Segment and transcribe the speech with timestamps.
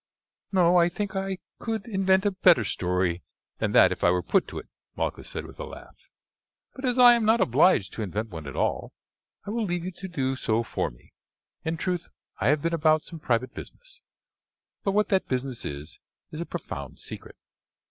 [0.51, 3.21] "No; I think I could invent a better story
[3.59, 5.95] than that if I were put to it," Malchus said with a laugh;
[6.73, 8.93] "but as I am not obliged to invent one at all,
[9.45, 11.13] I will leave you to do so for me.
[11.63, 12.09] In truth
[12.39, 14.01] I have been about some private business,
[14.83, 15.99] but what that business is
[16.31, 17.35] is a profound secret."